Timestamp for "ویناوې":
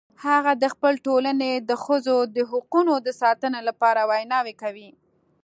4.11-4.53